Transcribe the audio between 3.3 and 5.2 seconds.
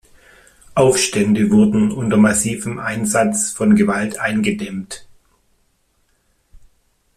von Gewalt eingedämmt.